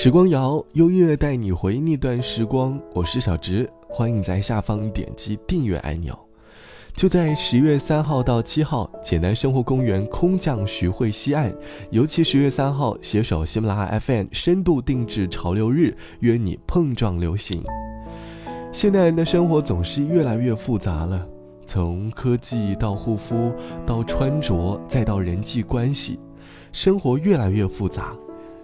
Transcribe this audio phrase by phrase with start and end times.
[0.00, 6.16] 时光谣用音乐带你回忆那段时光，我是小直，欢迎在下方点击订阅按钮。
[6.94, 11.52] 就在十月三号到七号，简单生活公园空降徐汇西岸，
[11.90, 17.60] 尤其十月三号，携手喜马拉雅 FM 深度定制潮流日，约你碰撞流行。
[18.72, 21.26] 现代人的生活总是越来越复杂了，
[21.66, 23.52] 从科技到护肤，
[23.84, 26.20] 到穿着，再到人际关系，
[26.70, 28.14] 生活越来越复杂。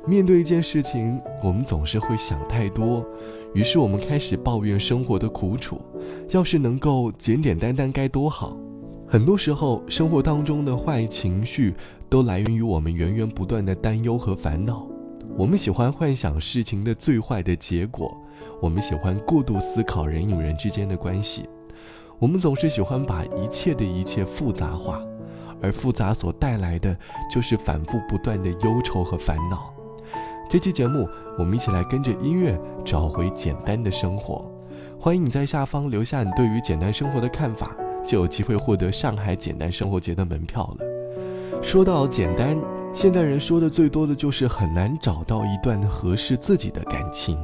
[0.07, 3.05] 面对一件事情，我们总是会想太多，
[3.55, 5.81] 于是我们开始抱怨生活的苦楚。
[6.31, 8.57] 要是能够简简单单该多好！
[9.07, 11.75] 很多时候，生活当中的坏情绪
[12.09, 14.87] 都来源于我们源源不断的担忧和烦恼。
[15.37, 18.15] 我们喜欢幻想事情的最坏的结果，
[18.61, 21.49] 我们喜欢过度思考人与人之间的关系，
[22.19, 25.03] 我们总是喜欢把一切的一切复杂化，
[25.61, 26.97] 而复杂所带来的
[27.33, 29.74] 就是反复不断的忧愁和烦恼。
[30.55, 34.49] 这期节目，我们一起来跟着音乐找回简单的生活。
[35.01, 41.61] 欢迎你在下方留下你对于简单生活的看法，就有机会获得上海简单生活节的门票了。
[41.61, 42.57] 说到简单，
[42.93, 47.37] 现代人说的最多的就是很难找到一段合适自己的感情。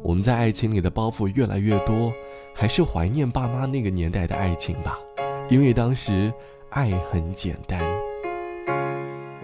[0.00, 2.10] 我们在爱情里的包袱越来越多，
[2.54, 4.98] 还是怀念爸妈那个年代的爱情吧，
[5.50, 6.32] 因为当时
[6.70, 7.78] 爱很简单。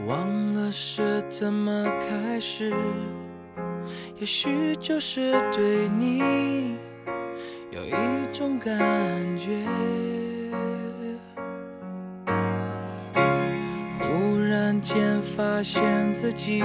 [0.06, 2.72] 忘了是怎么开始，
[4.18, 6.76] 也许就是对你
[7.70, 7.92] 有一
[8.32, 8.72] 种感
[9.36, 9.50] 觉。
[14.00, 16.62] 忽然间发现自己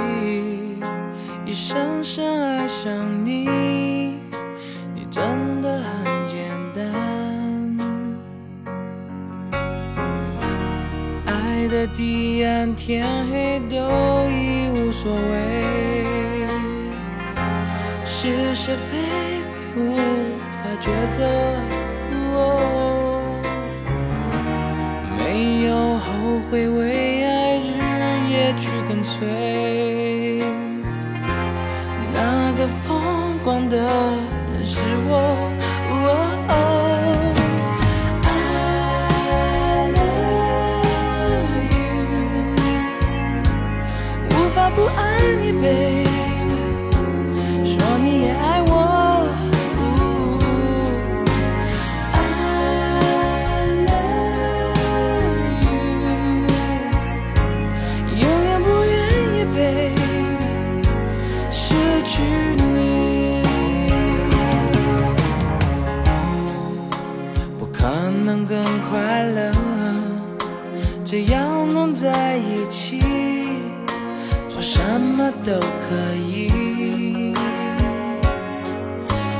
[1.46, 3.48] 已深深爱上你，
[4.94, 5.59] 你真
[11.42, 13.76] 爱的地暗天黑都
[14.30, 16.06] 已无所谓，
[18.06, 18.98] 是是非
[19.73, 21.17] 非无法抉择。
[25.17, 26.05] 没有后
[26.50, 27.70] 悔，为爱日
[28.30, 29.26] 夜去跟随。
[32.14, 35.29] 那个疯狂的人是我。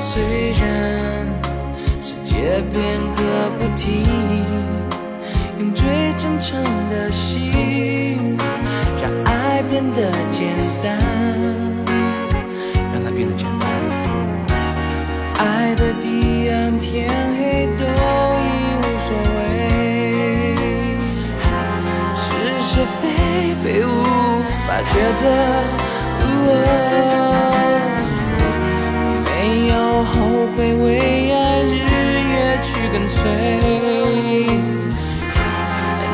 [0.02, 1.28] 虽然
[2.02, 2.82] 世界变
[3.16, 3.22] 个
[3.60, 4.06] 不停，
[5.60, 8.38] 用最真诚的心，
[9.02, 10.48] 让爱变得简
[10.82, 10.98] 单，
[12.94, 13.70] 让它变得简单。
[15.38, 17.84] 爱的地暗天黑都
[18.40, 18.48] 已
[18.80, 20.56] 无所谓，
[22.16, 22.26] 是
[22.64, 22.72] 是
[23.02, 23.04] 非
[23.62, 23.88] 非无
[24.66, 25.22] 法抉择。
[30.60, 31.90] 会，为爱日
[32.32, 33.22] 夜去跟随。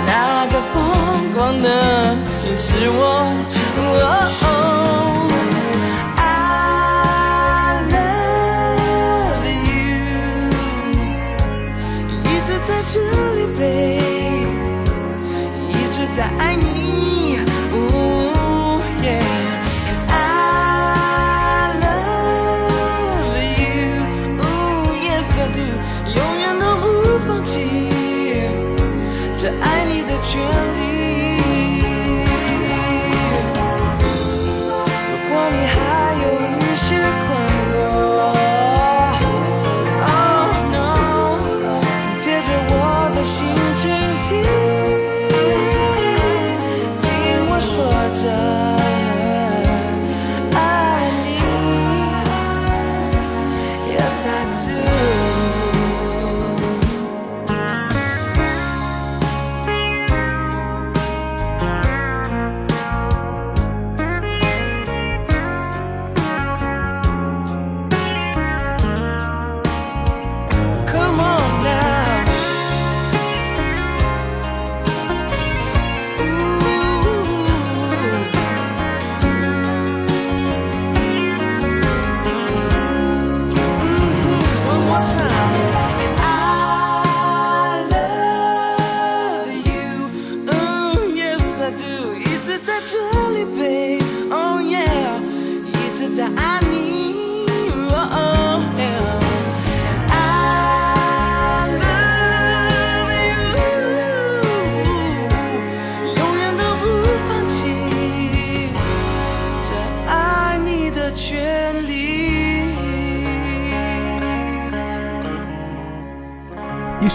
[0.06, 0.75] 那个疯
[1.33, 1.67] 狂的
[2.45, 3.54] 人是我。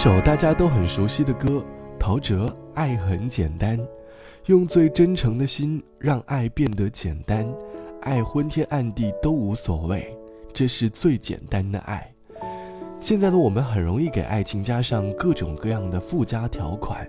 [0.03, 1.63] 首大家都很熟悉的歌，
[1.99, 3.77] 陶喆《爱很简单》，
[4.47, 7.47] 用最真诚的心让爱变得简单，
[8.01, 10.11] 爱昏天暗地都无所谓，
[10.51, 12.11] 这是最简单的爱。
[12.99, 17.07] 现在的我们很容易给爱情加上各种各样的附加条款，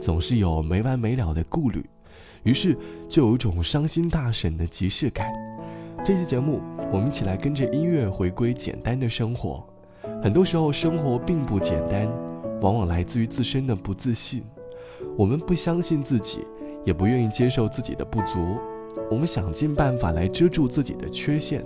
[0.00, 1.84] 总是有没完没了的顾虑，
[2.42, 2.74] 于是
[3.06, 5.30] 就有一种伤心大婶的即视感。
[6.02, 9.62] 这期节目，我们一起来跟着音乐回归简单的生活。
[10.22, 12.08] 很多时候，生活并不简单，
[12.60, 14.42] 往往来自于自身的不自信。
[15.16, 16.46] 我们不相信自己，
[16.84, 18.58] 也不愿意接受自己的不足。
[19.10, 21.64] 我们想尽办法来遮住自己的缺陷，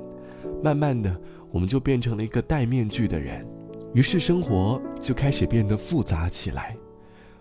[0.63, 1.15] 慢慢的，
[1.51, 3.47] 我们就变成了一个戴面具的人。
[3.93, 6.77] 于是，生活就开始变得复杂起来。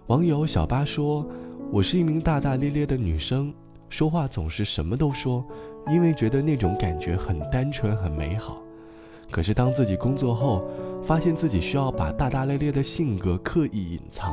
[0.08, 1.26] 网友小八说
[1.72, 3.54] ：“我是一名大大咧咧的女生，
[3.90, 5.46] 说话总是什么都说，
[5.90, 8.62] 因为觉得那种感觉很单纯、很美好。
[9.34, 10.64] 可是，当自己工作后，
[11.04, 14.32] 发现自己需要把大大咧咧的性格刻意隐藏，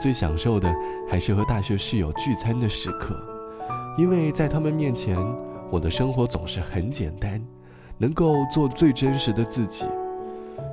[0.00, 0.68] 最享受的
[1.08, 3.16] 还是和大学室友聚餐的时刻，
[3.96, 5.16] 因为在他们面前，
[5.70, 7.40] 我的生活总是很简单，
[7.98, 9.86] 能够做最真实的自己。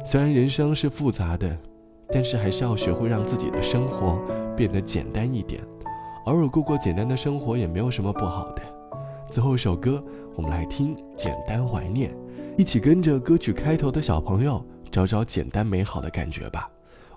[0.04, 1.56] 虽然人生是复杂的，
[2.12, 4.18] 但是还是要学会让自己的生活
[4.58, 5.62] 变得简单一点，
[6.26, 8.64] 偶尔过过简单的生活也没有什么不好的。
[9.34, 10.04] 最后一首歌，
[10.36, 12.12] 我们来听《简单怀念》，
[12.56, 14.64] 一起跟着歌曲开头的小朋友。
[14.92, 16.70] 找找简单美好的感觉吧，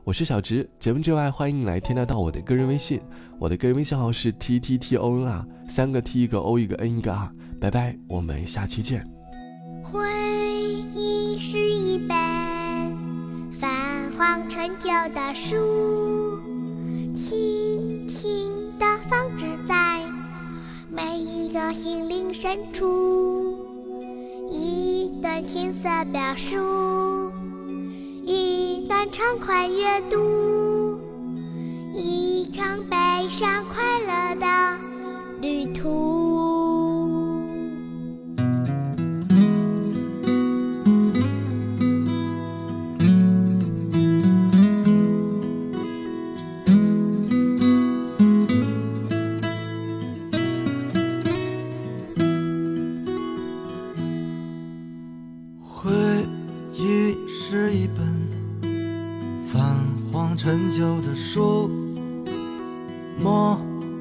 [0.03, 0.67] 我是小直。
[0.79, 3.03] 节目之外，欢迎来添加到我的个人微信，
[3.39, 7.31] 我的个人微信号是 t t t o n r，三个 t 一个 o 一个 n 一个 r。
[7.61, 9.07] 拜拜，我们下期见。
[9.83, 10.01] 回
[10.95, 12.17] 忆是一本
[13.61, 15.55] 泛黄陈旧的书，
[21.73, 23.59] 心灵深处，
[24.51, 26.57] 一段青涩表述。
[28.25, 30.99] 一段畅快阅读，
[31.95, 32.97] 一场悲
[33.31, 33.96] 伤快
[57.49, 58.05] 是一本
[59.47, 59.77] 泛
[60.11, 61.71] 黄陈旧的书，
[63.23, 63.57] 模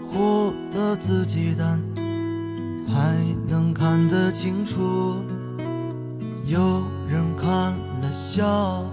[0.10, 1.80] 糊的字迹，但
[2.88, 3.16] 还
[3.48, 4.82] 能看得清楚。
[6.48, 7.72] 有人看
[8.02, 8.84] 了笑，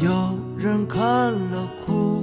[0.00, 1.02] 有人看
[1.32, 2.22] 了哭，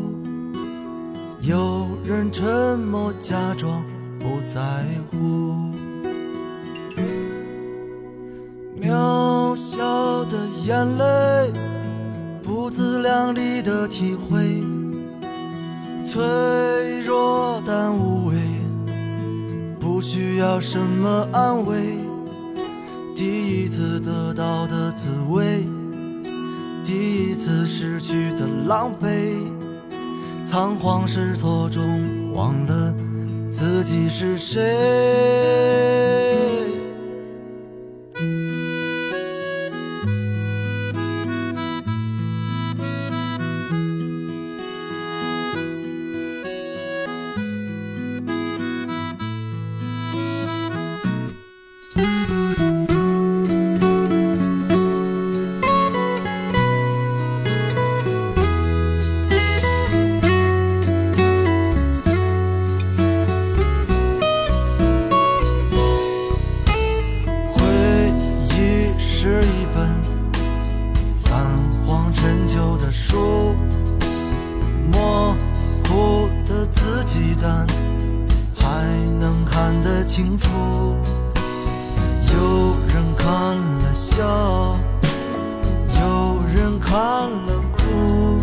[1.41, 3.83] 有人沉默假装
[4.21, 5.53] 不在乎。
[8.81, 9.22] 渺
[9.55, 11.53] 小的眼泪。
[12.43, 14.61] 不自量力的体会，
[16.05, 18.35] 脆弱但无畏，
[19.79, 21.97] 不需要什么安慰。
[23.15, 25.65] 第一次得到的滋味，
[26.83, 29.37] 第一次失去的狼狈，
[30.43, 32.93] 仓皇失措中忘了
[33.49, 36.22] 自己是谁。
[72.53, 73.55] 旧的书，
[74.91, 75.35] 模
[75.85, 77.65] 糊的自己，但
[78.55, 78.85] 还
[79.19, 80.49] 能看得清楚，
[82.31, 84.77] 有人看了笑，
[85.99, 88.37] 有人看了哭，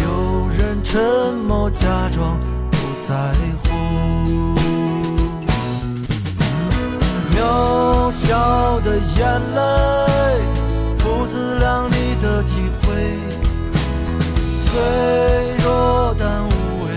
[0.00, 2.40] 有人沉默假装
[2.70, 3.14] 不在
[3.64, 3.68] 乎。
[7.36, 9.60] 渺小的眼泪，
[10.96, 11.92] 不自量力
[12.22, 12.52] 的体，
[14.78, 16.88] 脆弱但无畏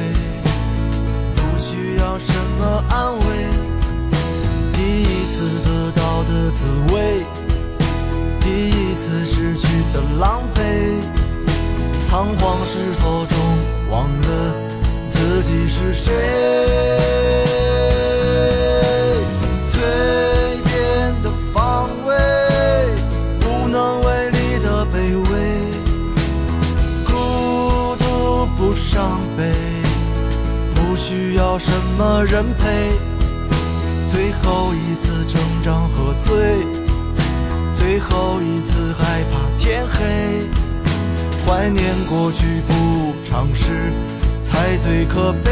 [1.35, 3.25] 不需要什么安慰。
[4.73, 7.25] 第一次得到的滋味
[8.39, 10.59] 第一次失去的狼狈。
[12.05, 13.37] 仓皇失措中
[13.89, 14.53] 忘了
[15.09, 17.20] 自己是谁？
[32.23, 32.99] 人陪。
[34.11, 36.65] 最后一次成长喝醉，
[37.77, 40.45] 最后一次害怕天黑，
[41.45, 43.91] 怀念过去不尝试，
[44.41, 45.49] 才最可悲，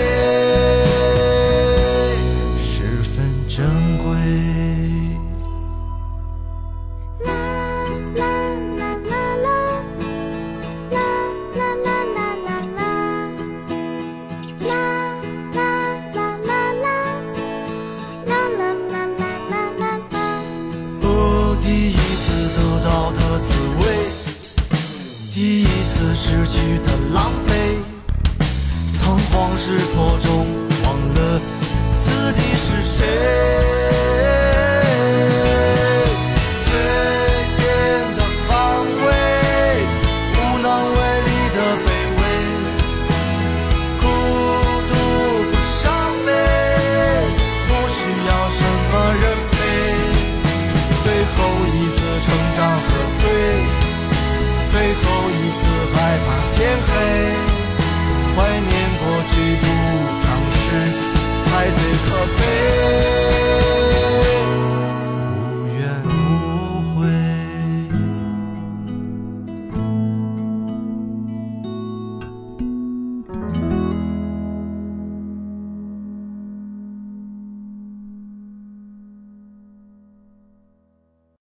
[2.58, 3.66] 十分珍
[4.00, 4.59] 贵。